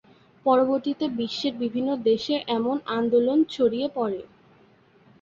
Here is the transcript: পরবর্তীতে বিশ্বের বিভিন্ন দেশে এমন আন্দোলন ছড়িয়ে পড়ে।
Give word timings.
পরবর্তীতে 0.45 1.05
বিশ্বের 1.19 1.53
বিভিন্ন 1.61 1.89
দেশে 2.09 2.35
এমন 2.49 2.75
আন্দোলন 2.97 3.39
ছড়িয়ে 3.49 3.87
পড়ে। 3.95 4.21